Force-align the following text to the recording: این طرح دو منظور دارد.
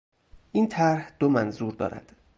این 0.51 0.67
طرح 0.67 1.11
دو 1.19 1.29
منظور 1.29 1.73
دارد. 1.73 2.11